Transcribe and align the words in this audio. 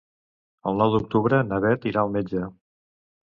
El 0.69 0.79
nou 0.81 0.93
d'octubre 0.95 1.41
na 1.49 1.59
Bet 1.65 1.85
irà 1.91 2.05
al 2.05 2.11
metge. 2.17 2.47